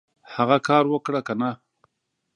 [0.35, 1.49] هغه کار اوکړه کنه!